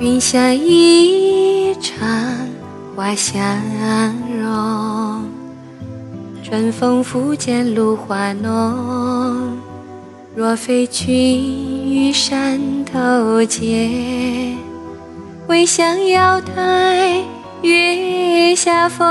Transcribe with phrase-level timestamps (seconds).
[0.00, 2.08] 云想一场
[2.96, 3.38] 花相
[4.42, 5.28] 容，
[6.42, 9.58] 春风拂槛露华浓。
[10.34, 11.06] 若非群
[11.92, 14.56] 玉山头见，
[15.48, 17.22] 唯想瑶台
[17.60, 19.06] 月下逢。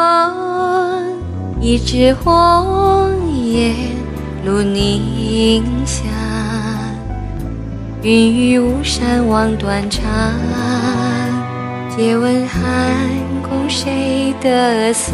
[1.62, 3.12] 一枝红
[3.44, 3.76] 叶
[4.44, 6.08] 露凝香，
[8.02, 10.03] 云雨巫山望断肠。
[11.95, 12.62] 借问汉
[13.44, 15.12] 宫谁得似？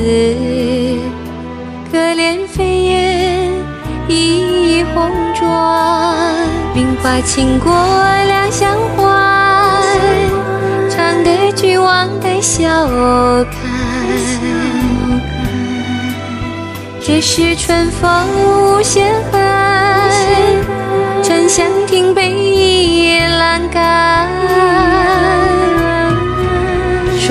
[1.91, 3.52] 可怜飞燕
[4.07, 6.16] 倚红妆。
[6.76, 7.73] 名花倾国
[8.27, 9.81] 两相欢，
[10.90, 12.67] 唱得君王带笑
[13.45, 13.55] 看。
[17.01, 19.41] 这是春风无限恨，
[21.23, 22.35] 沉香亭北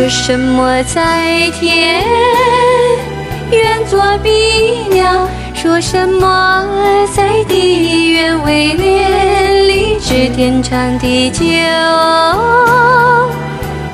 [0.05, 2.05] 说什么在天？
[3.51, 6.69] 愿作比鸟，说什么
[7.17, 8.11] 在地？
[8.13, 11.47] 愿为连理枝天长地久，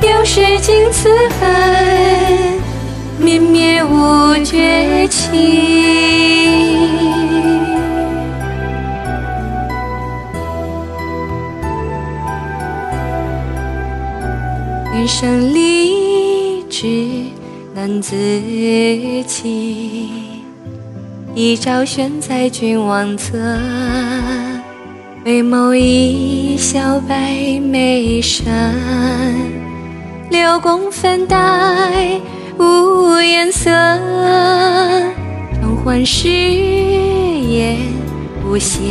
[0.03, 2.61] 有时竟此恨。
[3.17, 5.70] 绵绵无绝期，
[14.93, 16.89] 人生丽质
[17.73, 18.17] 难自
[19.25, 20.11] 弃，
[21.33, 23.39] 一朝选在君王侧，
[25.25, 28.45] 回眸一笑百媚生，
[30.29, 32.21] 六宫粉黛。
[32.59, 33.71] 无颜色，
[35.61, 37.79] 装欢誓言
[38.45, 38.83] 无闲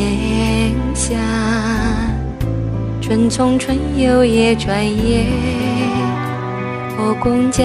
[0.96, 1.18] 暇。
[3.00, 5.28] 春从春游也转眼，
[7.00, 7.64] 后宫佳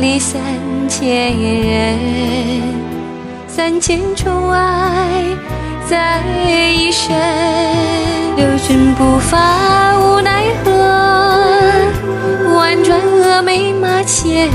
[0.00, 0.40] 丽三
[0.88, 1.98] 千人，
[3.46, 5.22] 三千宠爱
[5.86, 6.22] 在
[6.72, 7.14] 一身。
[8.36, 10.70] 六军不发无奈何，
[12.56, 14.48] 婉转蛾眉马前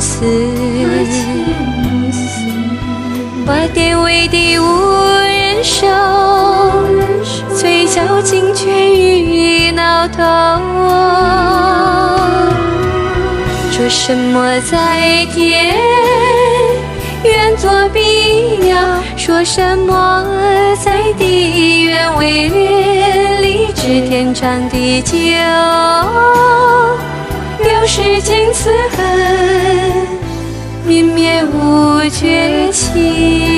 [0.00, 0.26] 丝。
[3.46, 5.86] 花钿为地无人收，
[7.56, 11.51] 翠袖惊却欲挠头。
[13.94, 15.76] 什么在天
[17.22, 18.76] 愿作比翼鸟，
[19.16, 20.26] 说什么
[20.82, 25.14] 在地愿为连理枝天长地久。
[27.58, 30.06] 有时尽此恨，
[30.84, 33.51] 绵绵无绝期。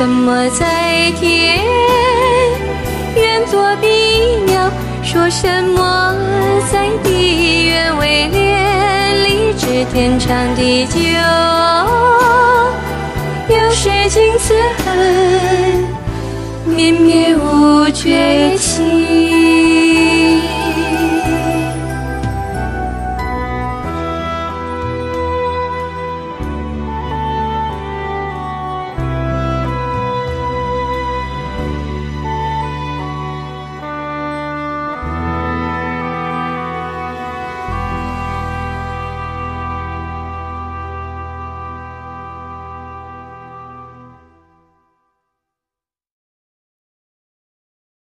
[0.00, 1.60] 什么在天
[3.14, 4.70] 愿作比翼鸟，
[5.02, 6.16] 说什么
[6.72, 10.98] 在地愿为连理枝天长地久。
[13.54, 14.54] 有谁经此
[14.86, 15.84] 恨，
[16.64, 17.19] 绵绵。